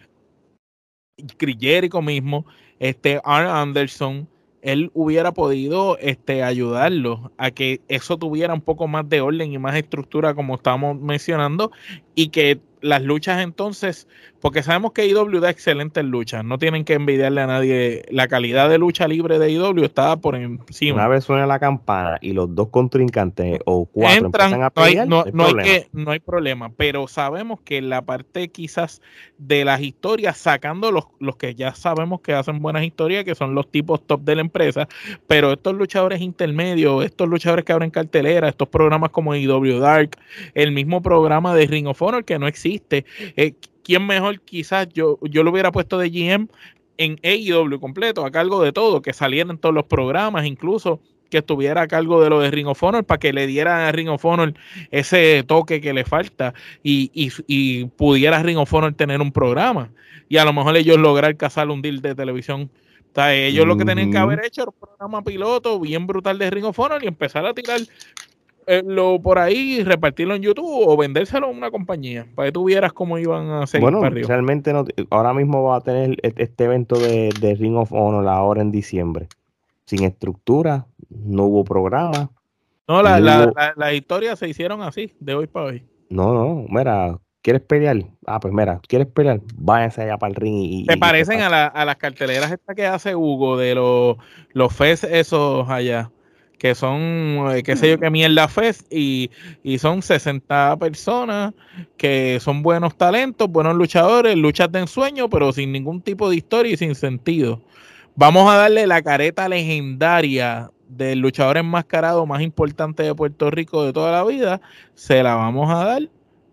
Chris 1.38 1.56
Jericho 1.58 2.02
mismo, 2.02 2.44
este, 2.78 3.18
Arn 3.24 3.46
Anderson, 3.46 4.28
él 4.62 4.90
hubiera 4.94 5.32
podido 5.32 5.98
este, 5.98 6.42
ayudarlo 6.42 7.32
a 7.38 7.50
que 7.50 7.80
eso 7.88 8.16
tuviera 8.18 8.54
un 8.54 8.60
poco 8.60 8.88
más 8.88 9.08
de 9.08 9.20
orden 9.20 9.52
y 9.52 9.58
más 9.58 9.76
estructura, 9.76 10.34
como 10.34 10.56
estábamos 10.56 11.00
mencionando, 11.00 11.72
y 12.20 12.28
que 12.28 12.60
las 12.82 13.02
luchas 13.02 13.42
entonces, 13.42 14.08
porque 14.40 14.62
sabemos 14.62 14.92
que 14.92 15.06
IW 15.06 15.40
da 15.40 15.50
excelentes 15.50 16.04
luchas, 16.04 16.44
no 16.44 16.58
tienen 16.58 16.84
que 16.84 16.94
envidiarle 16.94 17.42
a 17.42 17.46
nadie. 17.46 18.02
La 18.10 18.28
calidad 18.28 18.68
de 18.68 18.78
lucha 18.78 19.06
libre 19.06 19.38
de 19.38 19.50
IW 19.52 19.84
está 19.84 20.16
por 20.16 20.34
encima. 20.34 20.94
Una 20.94 21.08
vez 21.08 21.24
suena 21.24 21.46
la 21.46 21.58
campana 21.58 22.18
y 22.20 22.32
los 22.32 22.54
dos 22.54 22.68
contrincantes 22.68 23.60
o 23.66 23.86
cuatro 23.86 24.26
entran 24.26 24.62
a 24.62 24.70
pelear, 24.70 25.06
no, 25.06 25.24
hay, 25.24 25.32
no, 25.32 25.46
hay 25.46 25.54
que, 25.64 25.88
no 25.92 26.10
hay 26.10 26.20
problema, 26.20 26.70
pero 26.76 27.06
sabemos 27.08 27.60
que 27.60 27.82
la 27.82 28.02
parte 28.02 28.48
quizás 28.48 29.02
de 29.38 29.64
las 29.64 29.80
historias, 29.80 30.36
sacando 30.38 30.90
los, 30.90 31.04
los 31.18 31.36
que 31.36 31.54
ya 31.54 31.74
sabemos 31.74 32.20
que 32.20 32.34
hacen 32.34 32.60
buenas 32.60 32.84
historias, 32.84 33.24
que 33.24 33.34
son 33.34 33.54
los 33.54 33.70
tipos 33.70 34.06
top 34.06 34.22
de 34.22 34.36
la 34.36 34.40
empresa, 34.40 34.88
pero 35.26 35.52
estos 35.52 35.74
luchadores 35.74 36.20
intermedios, 36.20 37.04
estos 37.04 37.28
luchadores 37.28 37.64
que 37.64 37.72
abren 37.72 37.90
cartelera, 37.90 38.48
estos 38.48 38.68
programas 38.68 39.10
como 39.10 39.34
IW 39.34 39.78
Dark, 39.78 40.16
el 40.54 40.72
mismo 40.72 41.02
programa 41.02 41.54
de 41.54 41.66
Ring 41.66 41.86
of 41.86 42.00
Honor 42.00 42.09
que 42.24 42.38
no 42.38 42.46
existe 42.46 43.04
eh, 43.36 43.54
¿Quién 43.82 44.06
mejor? 44.06 44.40
Quizás 44.40 44.88
yo, 44.92 45.18
yo 45.22 45.42
lo 45.42 45.50
hubiera 45.50 45.72
puesto 45.72 45.98
de 45.98 46.10
GM 46.10 46.48
en 46.96 47.18
AEW 47.22 47.80
completo, 47.80 48.24
a 48.24 48.30
cargo 48.30 48.62
de 48.62 48.72
todo, 48.72 49.02
que 49.02 49.12
salieran 49.12 49.58
todos 49.58 49.74
los 49.74 49.84
programas, 49.86 50.44
incluso 50.44 51.00
que 51.30 51.38
estuviera 51.38 51.82
a 51.82 51.88
cargo 51.88 52.22
de 52.22 52.28
lo 52.28 52.40
de 52.40 52.50
Ring 52.50 52.66
of 52.66 52.82
Honor 52.82 53.04
para 53.04 53.18
que 53.18 53.32
le 53.32 53.46
diera 53.46 53.88
a 53.88 53.92
Ring 53.92 54.08
of 54.08 54.24
Honor 54.24 54.54
ese 54.90 55.44
toque 55.44 55.80
que 55.80 55.92
le 55.92 56.04
falta 56.04 56.54
y, 56.82 57.10
y, 57.14 57.84
pudiera 57.86 58.42
Ring 58.42 58.58
of 58.58 58.72
Honor 58.74 58.94
tener 58.94 59.20
un 59.20 59.32
programa 59.32 59.90
y 60.28 60.36
a 60.36 60.44
lo 60.44 60.52
mejor 60.52 60.76
ellos 60.76 60.98
lograr 60.98 61.36
cazar 61.36 61.68
un 61.68 61.82
deal 61.82 62.02
de 62.02 62.14
televisión. 62.14 62.70
ellos 63.16 63.66
lo 63.66 63.76
que 63.76 63.84
tenían 63.84 64.10
que 64.10 64.18
haber 64.18 64.44
hecho 64.44 64.62
era 64.62 64.70
un 64.70 64.78
programa 64.78 65.22
piloto 65.22 65.80
bien 65.80 66.06
brutal 66.06 66.38
de 66.38 66.50
Ring 66.50 66.64
of 66.64 66.78
Honor 66.78 67.02
y 67.02 67.06
empezar 67.06 67.46
a 67.46 67.54
tirar 67.54 67.80
eh, 68.66 68.82
lo 68.86 69.20
por 69.20 69.38
ahí 69.38 69.82
repartirlo 69.82 70.34
en 70.34 70.42
YouTube 70.42 70.88
o 70.88 70.96
vendérselo 70.96 71.46
a 71.46 71.50
una 71.50 71.70
compañía 71.70 72.26
para 72.34 72.48
que 72.48 72.52
tú 72.52 72.64
vieras 72.64 72.92
cómo 72.92 73.18
iban 73.18 73.50
a 73.50 73.66
seguir 73.66 73.90
bueno, 73.90 74.08
realmente 74.08 74.72
no, 74.72 74.84
ahora 75.10 75.32
mismo 75.34 75.62
va 75.64 75.76
a 75.76 75.80
tener 75.80 76.16
este 76.22 76.64
evento 76.64 76.98
de, 76.98 77.56
Ring 77.58 77.76
of 77.76 77.92
Honor 77.92 78.26
ahora 78.28 78.60
en 78.60 78.70
diciembre. 78.70 79.28
Sin 79.86 80.04
estructura, 80.04 80.86
no 81.08 81.44
hubo 81.44 81.64
programa. 81.64 82.30
No, 82.86 83.02
las 83.02 83.20
la, 83.20 83.92
historias 83.92 84.38
se 84.38 84.48
hicieron 84.48 84.82
así, 84.82 85.14
de 85.18 85.34
hoy 85.34 85.46
para 85.46 85.66
hoy. 85.66 85.84
No, 86.08 86.32
no, 86.32 86.66
mira, 86.68 87.18
¿quieres 87.42 87.62
pelear? 87.62 88.04
Ah, 88.26 88.38
pues 88.38 88.54
mira, 88.54 88.80
¿quieres 88.86 89.08
pelear? 89.08 89.40
Váyanse 89.56 90.02
allá 90.02 90.18
para 90.18 90.30
el 90.30 90.36
ring 90.36 90.56
y... 90.62 90.84
Se 90.84 90.96
parecen 90.96 91.40
a, 91.40 91.66
a, 91.66 91.84
las 91.84 91.96
carteleras 91.96 92.52
estas 92.52 92.76
que 92.76 92.86
hace 92.86 93.16
Hugo 93.16 93.56
de 93.56 93.74
los, 93.74 94.16
los 94.52 94.72
FES 94.72 95.04
esos 95.04 95.68
allá 95.68 96.10
que 96.60 96.74
son, 96.74 97.48
eh, 97.54 97.62
qué 97.64 97.74
sé 97.74 97.88
yo, 97.88 97.98
qué 97.98 98.10
mierda 98.10 98.46
Fest, 98.46 98.86
y, 98.92 99.30
y 99.62 99.78
son 99.78 100.02
60 100.02 100.76
personas 100.76 101.54
que 101.96 102.38
son 102.38 102.62
buenos 102.62 102.98
talentos, 102.98 103.48
buenos 103.48 103.74
luchadores, 103.76 104.36
luchas 104.36 104.70
de 104.70 104.80
ensueño, 104.80 105.30
pero 105.30 105.52
sin 105.52 105.72
ningún 105.72 106.02
tipo 106.02 106.28
de 106.28 106.36
historia 106.36 106.74
y 106.74 106.76
sin 106.76 106.94
sentido. 106.94 107.62
Vamos 108.14 108.46
a 108.50 108.58
darle 108.58 108.86
la 108.86 109.00
careta 109.00 109.48
legendaria 109.48 110.70
del 110.86 111.20
luchador 111.20 111.56
enmascarado 111.56 112.26
más 112.26 112.42
importante 112.42 113.04
de 113.04 113.14
Puerto 113.14 113.50
Rico 113.50 113.82
de 113.86 113.94
toda 113.94 114.12
la 114.12 114.22
vida, 114.24 114.60
se 114.92 115.22
la 115.22 115.36
vamos 115.36 115.70
a 115.70 115.82
dar 115.82 116.02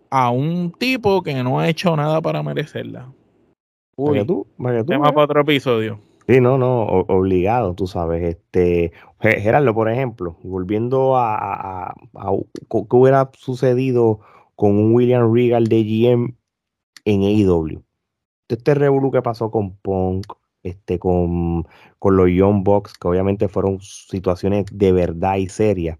a 0.08 0.30
un 0.30 0.72
tipo 0.72 1.22
que 1.22 1.34
no 1.42 1.60
ha 1.60 1.68
hecho 1.68 1.94
nada 1.94 2.22
para 2.22 2.42
merecerla. 2.42 3.12
Uy, 3.94 4.24
tú, 4.24 4.46
tú, 4.56 4.84
tema 4.86 5.10
para 5.12 5.24
otro 5.24 5.42
episodio. 5.42 6.00
Sí, 6.28 6.42
no, 6.42 6.58
no, 6.58 6.82
obligado, 6.82 7.74
tú 7.74 7.86
sabes. 7.86 8.22
Este, 8.22 8.92
Gerardo, 9.18 9.74
por 9.74 9.90
ejemplo, 9.90 10.36
volviendo 10.42 11.16
a, 11.16 11.94
qué 12.70 12.96
hubiera 12.96 13.30
sucedido 13.32 14.20
con 14.54 14.76
un 14.76 14.94
William 14.94 15.32
Regal 15.32 15.68
de 15.68 15.82
GM 15.84 16.36
en 17.06 17.22
AEW. 17.22 17.82
Este 18.48 18.74
revuelo 18.74 19.10
que 19.10 19.22
pasó 19.22 19.50
con 19.50 19.76
Punk, 19.78 20.26
este, 20.62 20.98
con, 20.98 21.66
con 21.98 22.16
los 22.18 22.28
Young 22.30 22.62
Bucks, 22.62 22.98
que 22.98 23.08
obviamente 23.08 23.48
fueron 23.48 23.80
situaciones 23.80 24.66
de 24.70 24.92
verdad 24.92 25.36
y 25.36 25.48
serias. 25.48 25.98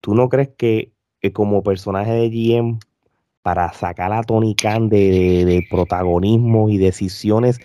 ¿Tú 0.00 0.14
no 0.14 0.30
crees 0.30 0.50
que, 0.56 0.94
como 1.34 1.62
personaje 1.62 2.12
de 2.12 2.30
GM, 2.30 2.78
para 3.42 3.72
sacar 3.74 4.12
a 4.14 4.22
Tony 4.22 4.54
Khan 4.54 4.88
de, 4.88 5.44
de 5.44 5.66
protagonismo 5.70 6.70
y 6.70 6.78
decisiones 6.78 7.60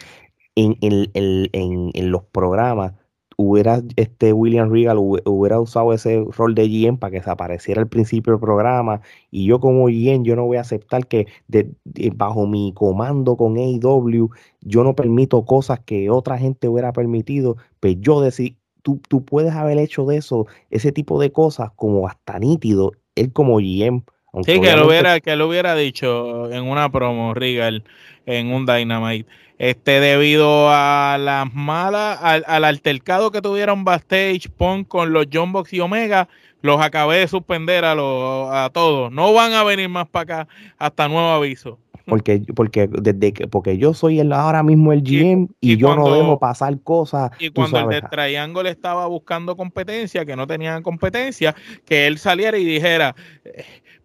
en, 0.60 2.12
los 2.12 2.24
programas 2.25 2.94
hubiera 3.38 3.82
este 3.96 4.34
William 4.34 4.70
Regal 4.70 4.98
hubiera 4.98 5.60
usado 5.62 5.94
ese 5.94 6.25
rol 6.38 6.56
de 6.56 6.68
GM 6.68 6.98
para 6.98 7.12
que 7.12 7.24
se 7.24 7.30
apareciera 7.30 7.82
al 7.82 7.88
principio 7.88 8.34
del 8.34 8.42
programa 8.42 9.01
y 9.32 9.46
yo 9.46 9.62
como 9.62 9.86
GM 9.86 10.24
yo 10.24 10.36
no 10.36 10.46
voy 10.46 10.58
a 10.58 10.62
aceptar 10.62 11.08
que 11.08 11.28
bajo 12.16 12.48
mi 12.48 12.74
comando 12.74 13.38
con 13.38 13.58
AEW 13.58 14.30
yo 14.62 14.84
no 14.84 14.96
permito 14.96 15.46
cosas 15.46 15.80
que 15.80 16.10
otra 16.10 16.38
gente 16.38 16.68
hubiera 16.68 16.92
permitido 16.92 17.56
pues 17.80 17.96
yo 18.01 18.20
decir 18.20 18.58
tú, 18.82 19.00
tú 19.08 19.24
puedes 19.24 19.54
haber 19.54 19.78
hecho 19.78 20.06
de 20.06 20.18
eso 20.18 20.48
ese 20.70 20.92
tipo 20.92 21.22
de 21.22 21.32
cosas 21.32 21.72
como 21.78 22.08
hasta 22.08 22.39
nítido 22.39 22.92
él 23.16 23.32
como 23.32 23.58
GM 23.60 24.04
sí 24.44 24.62
que 24.62 24.76
lo 24.76 24.88
hubiera 24.88 25.20
que 25.20 25.36
lo 25.36 25.48
hubiera 25.48 25.76
dicho 25.76 26.52
en 26.52 26.64
una 26.64 26.92
promo 26.92 27.34
Regal 27.34 27.84
en 28.26 28.52
un 28.52 28.66
Dynamite 28.66 29.28
este, 29.60 30.00
debido 30.00 30.70
a 30.70 31.18
las 31.20 31.54
malas, 31.54 32.18
al, 32.22 32.64
altercado 32.64 33.30
que 33.30 33.42
tuvieron 33.42 33.84
backstage, 33.84 34.50
Punk 34.50 34.88
con 34.88 35.12
los 35.12 35.28
John 35.32 35.52
Box 35.52 35.74
y 35.74 35.82
Omega, 35.82 36.30
los 36.62 36.82
acabé 36.82 37.18
de 37.18 37.28
suspender 37.28 37.84
a, 37.84 37.94
los, 37.94 38.50
a 38.50 38.70
todos. 38.74 39.12
No 39.12 39.34
van 39.34 39.52
a 39.52 39.66
venir 39.66 39.90
más 39.90 40.08
para 40.08 40.44
acá 40.44 40.48
hasta 40.78 41.10
nuevo 41.10 41.28
aviso. 41.28 41.78
Porque, 42.06 42.42
porque 42.56 42.88
desde 42.88 43.34
que, 43.34 43.48
porque 43.48 43.78
yo 43.78 43.94
soy 43.94 44.22
el, 44.22 44.32
ahora 44.32 44.64
mismo 44.64 44.94
el 44.94 45.04
GM 45.04 45.50
y, 45.60 45.76
yo 45.76 45.94
no 45.94 46.12
debo 46.12 46.40
pasar 46.40 46.80
cosas. 46.82 47.32
Y 47.38 47.50
cuando 47.50 47.82
el 47.82 47.90
de 47.90 48.02
Triangle 48.02 48.70
estaba 48.70 49.08
buscando 49.08 49.58
competencia, 49.58 50.26
que 50.26 50.38
no 50.38 50.48
tenían 50.48 50.82
competencia, 50.82 51.54
que 51.86 52.08
él 52.08 52.18
saliera 52.18 52.58
y 52.58 52.64
dijera, 52.64 53.14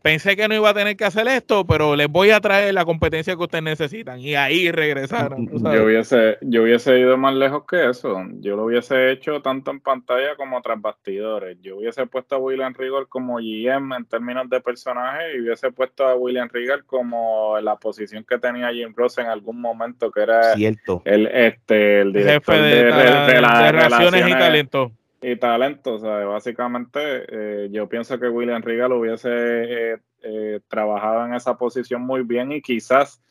pensé 0.04 0.36
que 0.36 0.46
no 0.46 0.54
iba 0.54 0.68
a 0.68 0.74
tener 0.74 0.98
que 0.98 1.06
hacer 1.06 1.26
esto, 1.28 1.66
pero 1.66 1.96
les 1.96 2.08
voy 2.08 2.28
a 2.28 2.38
traer 2.38 2.74
la 2.74 2.84
competencia 2.84 3.36
que 3.36 3.42
ustedes 3.42 3.64
necesitan. 3.64 4.20
Y 4.20 4.34
ahí 4.34 4.70
regresaron. 4.70 5.48
Yo 5.48 5.84
hubiese, 5.86 6.36
yo 6.42 6.64
hubiese 6.64 7.00
ido 7.00 7.16
más 7.16 7.34
lejos 7.34 7.64
que 7.66 7.88
eso. 7.88 8.22
Yo 8.40 8.54
lo 8.54 8.66
hubiese 8.66 9.10
hecho 9.10 9.40
tanto 9.40 9.70
en 9.70 9.80
pantalla 9.80 10.36
como 10.36 10.60
tras 10.60 10.78
bastidores. 10.78 11.56
Yo 11.62 11.78
hubiese 11.78 12.06
puesto 12.06 12.34
a 12.34 12.38
William 12.38 12.74
Regal 12.74 13.08
como 13.08 13.38
GM 13.38 13.96
en 13.96 14.04
términos 14.04 14.50
de 14.50 14.60
personaje 14.60 15.38
y 15.38 15.40
hubiese 15.40 15.72
puesto 15.72 16.06
a 16.06 16.14
William 16.14 16.50
Regal 16.52 16.84
como 16.84 17.58
la 17.62 17.76
posición 17.76 18.26
que 18.28 18.38
tenía 18.38 18.74
Jim 18.74 18.92
Ross 18.94 19.16
en 19.16 19.28
algún 19.28 19.58
momento, 19.58 20.10
que 20.10 20.20
era 20.20 20.52
el, 20.52 21.26
este, 21.28 22.02
el 22.02 22.12
director 22.12 22.56
de, 22.56 22.90
relaciones 22.90 24.28
y 24.28 24.32
talento 24.32 24.92
y 25.24 25.36
talento. 25.36 25.94
O 25.94 25.98
sea, 25.98 26.24
básicamente 26.24 26.98
eh, 27.28 27.68
yo 27.70 27.88
pienso 27.88 28.18
que 28.18 28.28
William 28.28 28.62
Regal 28.62 28.92
hubiese 28.92 29.30
eh, 29.30 29.98
eh, 30.22 30.60
trabajado 30.68 31.26
en 31.26 31.34
esa 31.34 31.56
posición 31.56 32.02
muy 32.02 32.22
bien 32.22 32.52
y 32.52 32.62
quizás 32.62 33.22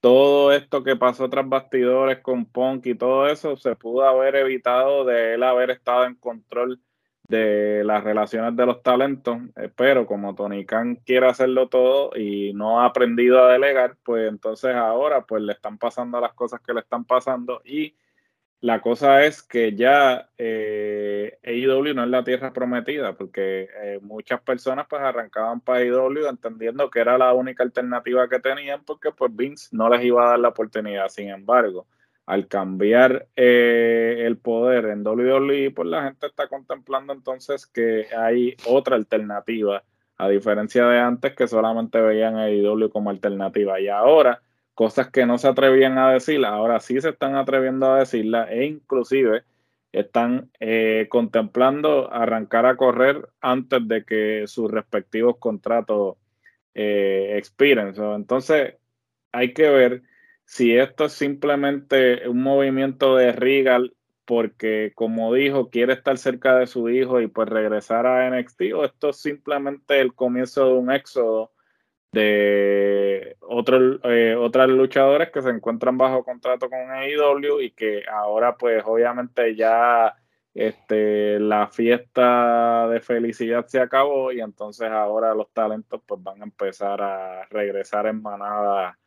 todo 0.00 0.52
esto 0.52 0.82
que 0.82 0.96
pasó 0.96 1.28
tras 1.30 1.48
bastidores 1.48 2.18
con 2.20 2.46
Punk 2.46 2.86
y 2.86 2.94
todo 2.94 3.28
eso 3.28 3.56
se 3.56 3.76
pudo 3.76 4.04
haber 4.04 4.36
evitado 4.36 5.04
de 5.04 5.34
él 5.34 5.42
haber 5.42 5.70
estado 5.70 6.06
en 6.06 6.16
control 6.16 6.80
de 7.28 7.82
las 7.84 8.02
relaciones 8.02 8.56
de 8.56 8.66
los 8.66 8.82
talentos, 8.82 9.38
pero 9.76 10.06
como 10.06 10.34
Tony 10.34 10.66
Khan 10.66 10.96
quiere 11.06 11.28
hacerlo 11.28 11.68
todo 11.68 12.10
y 12.16 12.52
no 12.52 12.80
ha 12.80 12.86
aprendido 12.86 13.42
a 13.42 13.52
delegar, 13.52 13.96
pues 14.02 14.28
entonces 14.28 14.74
ahora 14.74 15.24
pues 15.24 15.42
le 15.42 15.52
están 15.52 15.78
pasando 15.78 16.20
las 16.20 16.34
cosas 16.34 16.60
que 16.60 16.74
le 16.74 16.80
están 16.80 17.04
pasando 17.04 17.62
y 17.64 17.94
la 18.62 18.80
cosa 18.80 19.24
es 19.24 19.42
que 19.42 19.74
ya 19.74 20.28
eh, 20.38 21.36
AEW 21.42 21.94
no 21.94 22.04
es 22.04 22.08
la 22.08 22.22
tierra 22.22 22.52
prometida, 22.52 23.12
porque 23.14 23.68
eh, 23.82 23.98
muchas 24.00 24.40
personas 24.40 24.86
pues 24.88 25.02
arrancaban 25.02 25.60
para 25.60 25.80
AEW 25.80 26.28
entendiendo 26.28 26.88
que 26.88 27.00
era 27.00 27.18
la 27.18 27.32
única 27.34 27.64
alternativa 27.64 28.28
que 28.28 28.38
tenían, 28.38 28.84
porque 28.84 29.10
pues 29.10 29.34
Vince 29.34 29.68
no 29.72 29.88
les 29.88 30.04
iba 30.04 30.24
a 30.24 30.30
dar 30.30 30.38
la 30.38 30.50
oportunidad. 30.50 31.08
Sin 31.08 31.28
embargo, 31.28 31.88
al 32.24 32.46
cambiar 32.46 33.26
eh, 33.34 34.22
el 34.26 34.38
poder 34.38 34.84
en 34.86 35.04
WWE, 35.04 35.72
pues 35.72 35.88
la 35.88 36.04
gente 36.04 36.28
está 36.28 36.46
contemplando 36.46 37.12
entonces 37.12 37.66
que 37.66 38.06
hay 38.16 38.54
otra 38.64 38.94
alternativa, 38.94 39.82
a 40.18 40.28
diferencia 40.28 40.86
de 40.86 41.00
antes 41.00 41.34
que 41.34 41.48
solamente 41.48 42.00
veían 42.00 42.36
a 42.36 42.44
AEW 42.44 42.90
como 42.90 43.10
alternativa. 43.10 43.80
Y 43.80 43.88
ahora 43.88 44.40
cosas 44.82 45.10
que 45.12 45.26
no 45.26 45.38
se 45.38 45.46
atrevían 45.46 45.96
a 45.96 46.10
decir, 46.10 46.44
ahora 46.44 46.80
sí 46.80 47.00
se 47.00 47.10
están 47.10 47.36
atreviendo 47.36 47.92
a 47.92 48.00
decirla 48.00 48.50
e 48.50 48.64
inclusive 48.64 49.44
están 49.92 50.50
eh, 50.58 51.06
contemplando 51.08 52.12
arrancar 52.12 52.66
a 52.66 52.76
correr 52.76 53.28
antes 53.40 53.86
de 53.86 54.04
que 54.04 54.42
sus 54.48 54.68
respectivos 54.68 55.36
contratos 55.38 56.16
eh, 56.74 57.34
expiren. 57.36 57.94
entonces 57.96 58.74
hay 59.30 59.54
que 59.54 59.70
ver 59.70 60.02
si 60.46 60.76
esto 60.76 61.04
es 61.04 61.12
simplemente 61.12 62.28
un 62.28 62.42
movimiento 62.42 63.14
de 63.14 63.30
Regal 63.30 63.94
porque 64.24 64.90
como 64.96 65.32
dijo, 65.32 65.70
quiere 65.70 65.92
estar 65.92 66.18
cerca 66.18 66.56
de 66.56 66.66
su 66.66 66.88
hijo 66.88 67.20
y 67.20 67.28
pues 67.28 67.48
regresar 67.48 68.04
a 68.08 68.28
NXT 68.28 68.62
o 68.74 68.84
esto 68.84 69.10
es 69.10 69.16
simplemente 69.18 70.00
el 70.00 70.12
comienzo 70.12 70.66
de 70.66 70.72
un 70.72 70.90
éxodo 70.90 71.52
de 72.12 73.36
otros 73.40 74.00
eh, 74.04 74.36
otras 74.38 74.68
luchadores 74.68 75.30
que 75.30 75.42
se 75.42 75.50
encuentran 75.50 75.96
bajo 75.96 76.24
contrato 76.24 76.68
con 76.68 76.90
AEW 76.90 77.60
y 77.60 77.70
que 77.70 78.04
ahora 78.06 78.56
pues 78.56 78.82
obviamente 78.86 79.56
ya 79.56 80.14
este, 80.54 81.40
la 81.40 81.68
fiesta 81.68 82.86
de 82.88 83.00
felicidad 83.00 83.66
se 83.66 83.80
acabó 83.80 84.32
y 84.32 84.40
entonces 84.40 84.90
ahora 84.90 85.34
los 85.34 85.50
talentos 85.52 86.02
pues 86.06 86.22
van 86.22 86.42
a 86.42 86.44
empezar 86.44 87.00
a 87.00 87.46
regresar 87.48 88.06
en 88.06 88.20
manada 88.20 88.98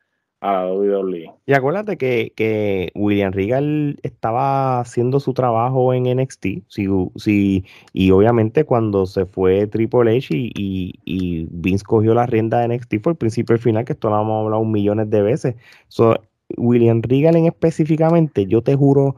a 0.46 0.66
la 0.66 0.74
WWE. 0.74 1.32
Y 1.48 1.54
acuérdate 1.54 1.98
que, 1.98 2.32
que 2.36 2.92
William 2.94 3.32
Regal 3.32 3.98
estaba 4.04 4.80
haciendo 4.80 5.20
su 5.20 5.34
trabajo 5.34 5.94
en 5.94 6.04
NXT, 6.04 6.46
sí, 6.68 7.64
y 7.94 8.12
obviamente 8.12 8.64
cuando 8.64 9.06
se 9.08 9.26
fue 9.26 9.66
Triple 9.68 10.18
H 10.18 10.36
y, 10.36 10.94
y, 11.04 11.48
Vince 11.50 11.84
cogió 11.84 12.14
la 12.14 12.28
rienda 12.28 12.60
de 12.60 12.76
NXT 12.76 12.96
fue 13.02 13.14
el 13.14 13.18
principio 13.18 13.54
y 13.54 13.58
el 13.58 13.62
final, 13.62 13.86
que 13.86 13.94
esto 13.94 14.10
lo 14.10 14.22
hemos 14.22 14.46
hablado 14.46 14.64
millones 14.64 15.10
de 15.10 15.22
veces. 15.22 15.56
So, 15.88 16.16
William 16.58 17.02
Regal 17.02 17.36
en 17.36 17.48
específicamente, 17.48 18.46
yo 18.46 18.62
te 18.62 18.76
juro 18.76 19.16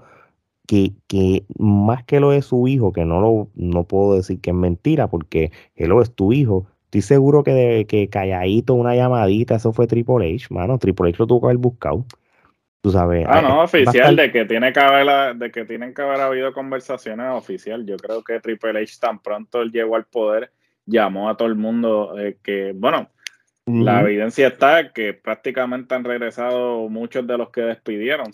que, 0.65 0.93
que, 1.07 1.43
más 1.57 2.03
que 2.05 2.19
lo 2.19 2.31
de 2.31 2.41
su 2.41 2.67
hijo, 2.67 2.93
que 2.93 3.05
no 3.05 3.19
lo 3.21 3.49
no 3.55 3.83
puedo 3.83 4.15
decir 4.15 4.39
que 4.39 4.51
es 4.51 4.55
mentira, 4.55 5.09
porque 5.09 5.51
él 5.75 5.91
es 6.01 6.13
tu 6.13 6.31
hijo, 6.31 6.67
estoy 6.99 7.15
seguro 7.15 7.43
que 7.43 7.51
de 7.51 7.85
que 7.85 8.09
calladito, 8.09 8.73
una 8.73 8.95
llamadita, 8.95 9.55
eso 9.55 9.73
fue 9.73 9.87
Triple 9.87 10.35
H, 10.35 10.47
mano. 10.49 10.77
Triple 10.77 11.09
H 11.09 11.17
lo 11.19 11.27
tuvo 11.27 11.41
que 11.41 11.47
haber 11.47 11.57
buscado. 11.57 12.05
Tú 12.81 12.91
sabes. 12.91 13.25
Ah, 13.27 13.41
no, 13.41 13.63
oficial, 13.63 14.15
de 14.15 14.31
que 14.31 14.45
tiene 14.45 14.71
que 14.71 14.79
haber 14.79 15.35
de 15.35 15.51
que 15.51 15.65
tienen 15.65 15.93
que 15.93 16.01
haber 16.01 16.21
habido 16.21 16.53
conversaciones 16.53 17.27
oficial. 17.31 17.85
Yo 17.85 17.97
creo 17.97 18.23
que 18.23 18.39
Triple 18.39 18.79
H 18.79 18.97
tan 18.99 19.19
pronto 19.19 19.61
él 19.61 19.71
llegó 19.71 19.95
al 19.95 20.05
poder, 20.05 20.51
llamó 20.85 21.29
a 21.29 21.37
todo 21.37 21.47
el 21.47 21.55
mundo 21.55 22.17
eh, 22.17 22.37
que, 22.41 22.73
bueno, 22.75 23.09
la 23.67 23.99
evidencia 23.99 24.47
está 24.47 24.93
que 24.93 25.13
prácticamente 25.13 25.93
han 25.93 26.05
regresado 26.05 26.87
muchos 26.87 27.27
de 27.27 27.37
los 27.37 27.49
que 27.49 27.61
despidieron. 27.61 28.31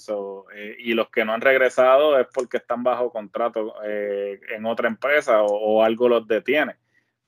Eh, 0.55 0.75
y 0.77 0.93
los 0.93 1.09
que 1.09 1.25
no 1.25 1.33
han 1.33 1.41
regresado 1.41 2.19
es 2.19 2.27
porque 2.31 2.57
están 2.57 2.83
bajo 2.83 3.11
contrato 3.11 3.73
eh, 3.83 4.39
en 4.55 4.67
otra 4.67 4.87
empresa 4.87 5.41
o, 5.41 5.83
algo 5.83 6.07
los 6.07 6.27
detiene. 6.27 6.75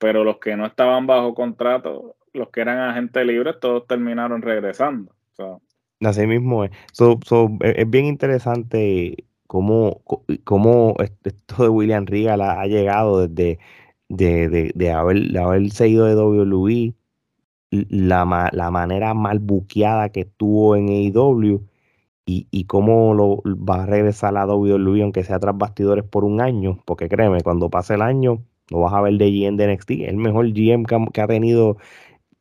Pero 0.05 0.23
los 0.23 0.37
que 0.37 0.55
no 0.55 0.67
estaban 0.67 1.07
bajo 1.07 1.33
contrato, 1.33 2.15
los 2.31 2.49
que 2.49 2.61
eran 2.61 2.77
agentes 2.77 3.25
libres, 3.25 3.55
todos 3.59 3.87
terminaron 3.87 4.43
regresando. 4.43 5.11
Así 5.99 6.27
mismo 6.27 6.63
es. 6.63 6.69
E, 6.99 7.73
es 7.81 7.89
bien 7.89 8.05
interesante 8.05 9.25
cómo, 9.47 10.03
cómo 10.43 10.93
esto 11.23 11.63
de 11.63 11.69
William 11.69 12.05
Regal 12.05 12.41
ha, 12.41 12.67
llegado 12.67 13.27
desde 13.27 13.57
de, 14.07 14.71
de, 14.75 14.91
haber, 14.91 15.31
de 15.31 15.39
haberse 15.39 15.87
ido 15.87 16.05
de 16.05 16.15
WWE 16.15 16.93
la, 17.71 18.51
la 18.53 18.69
manera 18.69 19.15
mal 19.15 19.39
buqueada 19.39 20.09
que 20.09 20.19
estuvo 20.19 20.75
en 20.75 20.89
AEW 20.89 21.67
y, 22.27 22.47
y 22.51 22.65
cómo 22.65 23.15
lo 23.15 23.41
va 23.55 23.81
a 23.81 23.85
regresar 23.87 24.37
a 24.37 24.45
WWE 24.45 25.01
aunque 25.01 25.23
sea 25.23 25.39
tras 25.39 25.57
bastidores 25.57 26.05
por 26.05 26.25
un 26.25 26.41
año, 26.41 26.77
porque 26.85 27.09
créeme, 27.09 27.41
cuando 27.41 27.71
pase 27.71 27.95
el 27.95 28.03
año 28.03 28.43
lo 28.69 28.79
vas 28.81 28.93
a 28.93 29.01
ver 29.01 29.13
de 29.13 29.31
GM 29.31 29.57
de 29.57 29.73
NXT, 29.73 29.91
el 30.07 30.17
mejor 30.17 30.51
GM 30.51 30.85
que, 30.85 31.21
ha 31.21 31.27
tenido 31.27 31.77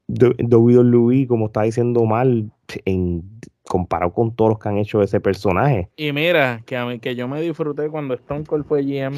WWE, 0.08 1.26
como 1.26 1.46
está 1.46 1.62
diciendo 1.62 2.04
mal, 2.04 2.50
en 2.84 3.22
comparado 3.62 4.12
con 4.12 4.34
todos 4.34 4.50
los 4.50 4.58
que 4.58 4.68
han 4.68 4.78
hecho 4.78 5.02
ese 5.02 5.20
personaje. 5.20 5.88
Y 5.96 6.12
mira, 6.12 6.62
que 6.66 6.76
a 6.76 6.84
mí, 6.84 6.98
que 6.98 7.14
yo 7.14 7.26
me 7.28 7.40
disfruté 7.40 7.88
cuando 7.88 8.14
Stone 8.14 8.44
Cold 8.44 8.66
fue 8.66 8.82
GM, 8.82 9.16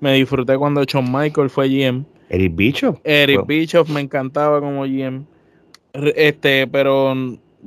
me 0.00 0.14
disfruté 0.14 0.58
cuando 0.58 0.84
Shawn 0.84 1.10
Michael 1.10 1.50
fue 1.50 1.68
GM. 1.68 2.04
Eric 2.28 2.56
Bischoff. 2.56 2.98
Eric 3.04 3.46
Bischoff 3.46 3.88
me 3.88 4.00
encantaba 4.00 4.60
como 4.60 4.82
GM. 4.82 5.24
Este, 5.92 6.66
pero 6.66 7.14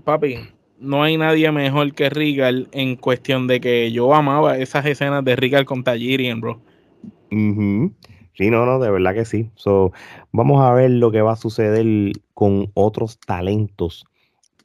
papi, 0.03 0.35
no 0.79 1.03
hay 1.03 1.17
nadie 1.17 1.51
mejor 1.51 1.93
que 1.93 2.09
Regal 2.09 2.67
en 2.71 2.95
cuestión 2.95 3.47
de 3.47 3.61
que 3.61 3.91
yo 3.91 4.13
amaba 4.13 4.57
esas 4.57 4.85
escenas 4.85 5.23
de 5.23 5.35
Regal 5.35 5.65
con 5.65 5.83
Tajirian, 5.83 6.41
bro. 6.41 6.59
Sí, 8.37 8.51
no, 8.51 8.65
no, 8.67 8.79
de 8.79 8.91
verdad 8.91 9.15
que 9.15 9.25
sí. 9.25 9.49
So, 9.55 9.91
vamos 10.31 10.63
a 10.63 10.71
ver 10.73 10.91
lo 10.91 11.11
que 11.11 11.21
va 11.21 11.33
a 11.33 11.35
suceder 11.35 12.11
con 12.35 12.71
otros 12.75 13.19
talentos 13.19 14.05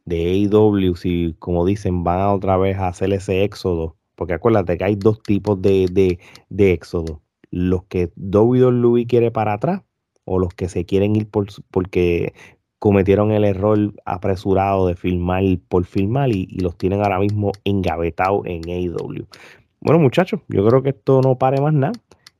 de 0.05 0.49
AEW, 0.51 0.97
si 0.97 1.35
como 1.39 1.65
dicen, 1.65 2.05
van 2.05 2.21
a 2.21 2.33
otra 2.33 2.57
vez 2.59 2.77
a 2.79 2.89
hacer 2.89 3.13
ese 3.13 3.45
éxodo. 3.45 3.97
Porque 4.15 4.35
acuérdate 4.35 4.77
que 4.77 4.85
hay 4.85 4.97
dos 4.97 5.23
tipos 5.23 5.61
de, 5.63 5.87
de, 5.91 6.19
de 6.51 6.73
éxodo. 6.73 7.23
Los 7.51 7.85
que 7.85 8.13
WWE 8.17 9.07
quiere 9.07 9.31
para 9.31 9.55
atrás 9.55 9.83
o 10.25 10.39
los 10.39 10.55
que 10.55 10.69
se 10.69 10.85
quieren 10.85 11.17
ir 11.17 11.29
por, 11.29 11.47
porque 11.71 12.35
cometieron 12.79 13.33
el 13.33 13.45
error 13.45 13.95
apresurado 14.05 14.87
de 14.87 14.97
filmar 14.97 15.45
por 15.69 15.85
filmar 15.85 16.31
y, 16.31 16.47
los 16.61 16.77
tienen 16.77 17.01
ahora 17.01 17.19
mismo 17.21 17.53
engavetados 17.65 18.43
en 18.45 18.69
AEW. 18.69 19.27
Bueno, 19.81 19.99
muchachos, 19.99 20.41
yo 20.49 20.67
creo 20.67 20.83
que 20.83 20.91
esto 20.91 21.21
no 21.23 21.39
pare 21.39 21.61
más 21.61 21.73
nada. 21.73 21.93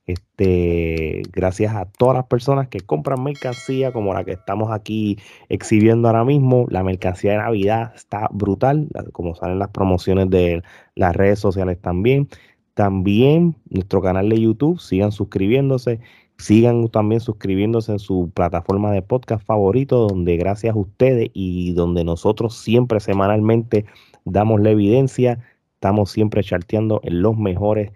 Este, 0.05 1.21
gracias 1.31 1.73
a 1.75 1.85
todas 1.85 2.15
las 2.15 2.25
personas 2.25 2.67
que 2.67 2.81
compran 2.81 3.23
mercancía 3.23 3.93
como 3.93 4.13
la 4.13 4.25
que 4.25 4.33
estamos 4.33 4.71
aquí 4.71 5.17
exhibiendo 5.49 6.07
ahora 6.07 6.25
mismo. 6.25 6.65
La 6.69 6.83
mercancía 6.83 7.31
de 7.31 7.37
Navidad 7.37 7.93
está 7.95 8.27
brutal, 8.31 8.89
como 9.13 9.35
salen 9.35 9.59
las 9.59 9.69
promociones 9.69 10.29
de 10.29 10.61
las 10.95 11.15
redes 11.15 11.39
sociales 11.39 11.79
también. 11.81 12.27
También 12.73 13.55
nuestro 13.69 14.01
canal 14.01 14.29
de 14.29 14.41
YouTube, 14.41 14.79
sigan 14.79 15.11
suscribiéndose 15.11 15.99
Sigan 16.37 16.89
también 16.89 17.21
suscribiéndose 17.21 17.91
en 17.93 17.99
su 17.99 18.31
plataforma 18.33 18.91
de 18.91 19.01
podcast 19.01 19.45
favorito, 19.45 20.07
donde 20.07 20.35
gracias 20.35 20.75
a 20.75 20.79
ustedes 20.79 21.29
y 21.33 21.73
donde 21.73 22.03
nosotros 22.03 22.57
siempre 22.57 22.99
semanalmente 22.99 23.85
damos 24.25 24.59
la 24.61 24.71
evidencia, 24.71 25.39
estamos 25.75 26.11
siempre 26.11 26.43
charteando 26.43 27.01
en 27.03 27.21
los 27.21 27.37
mejores 27.37 27.91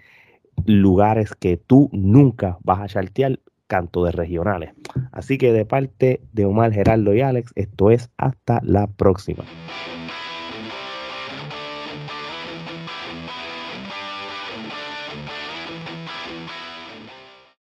lugares 0.66 1.34
que 1.34 1.58
tú 1.58 1.90
nunca 1.92 2.58
vas 2.64 2.82
a 2.82 2.88
chartear, 2.88 3.40
canto 3.68 4.06
de 4.06 4.12
regionales. 4.12 4.72
Así 5.12 5.38
que 5.38 5.52
de 5.54 5.66
parte 5.66 6.22
de 6.34 6.46
Omar, 6.46 6.72
Geraldo 6.72 7.14
y 7.14 7.22
Alex, 7.22 7.52
esto 7.56 7.92
es 7.92 8.10
hasta 8.18 8.60
la 8.64 8.88
próxima. 8.88 9.44